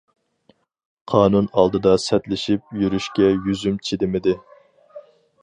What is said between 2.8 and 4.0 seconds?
يۈرۈشكە يۈزۈم